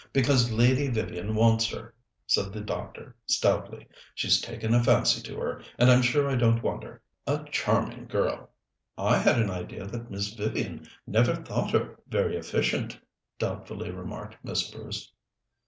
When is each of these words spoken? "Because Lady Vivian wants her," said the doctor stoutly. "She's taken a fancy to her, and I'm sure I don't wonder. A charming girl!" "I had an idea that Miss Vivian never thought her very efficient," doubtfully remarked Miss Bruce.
"Because 0.13 0.51
Lady 0.51 0.87
Vivian 0.87 1.35
wants 1.35 1.67
her," 1.69 1.93
said 2.25 2.51
the 2.53 2.59
doctor 2.61 3.15
stoutly. 3.27 3.87
"She's 4.15 4.41
taken 4.41 4.73
a 4.73 4.83
fancy 4.83 5.21
to 5.21 5.37
her, 5.37 5.61
and 5.77 5.91
I'm 5.91 6.01
sure 6.01 6.27
I 6.27 6.33
don't 6.35 6.63
wonder. 6.63 7.03
A 7.27 7.43
charming 7.51 8.07
girl!" 8.07 8.49
"I 8.97 9.19
had 9.19 9.37
an 9.39 9.51
idea 9.51 9.85
that 9.85 10.09
Miss 10.09 10.33
Vivian 10.33 10.87
never 11.05 11.35
thought 11.35 11.69
her 11.73 11.99
very 12.07 12.35
efficient," 12.35 12.99
doubtfully 13.37 13.91
remarked 13.91 14.37
Miss 14.43 14.71
Bruce. 14.71 15.13